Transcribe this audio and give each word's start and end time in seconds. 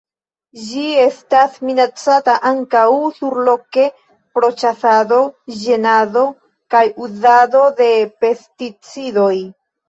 Ĝi 0.67 0.83
estas 1.01 1.57
minacata 1.65 2.33
ankaŭ 2.51 2.85
surloke 3.17 3.85
pro 4.37 4.49
ĉasado, 4.63 5.19
ĝenado 5.59 6.25
kaj 6.77 6.83
uzado 7.09 7.63
de 7.83 7.91
pesticidoj. 8.25 9.33